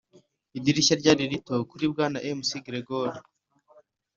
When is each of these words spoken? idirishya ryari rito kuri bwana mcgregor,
idirishya 0.57 0.93
ryari 1.01 1.23
rito 1.31 1.55
kuri 1.69 1.85
bwana 1.91 2.17
mcgregor, 2.39 3.11